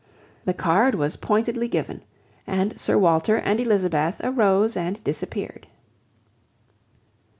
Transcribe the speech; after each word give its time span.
The 0.45 0.53
card 0.55 0.95
was 0.95 1.15
pointedly 1.15 1.67
given, 1.67 2.01
and 2.47 2.79
Sir 2.79 2.97
Walter 2.97 3.35
and 3.35 3.59
Elizabeth 3.59 4.19
arose 4.23 4.75
and 4.75 4.99
disappeared. 5.03 5.67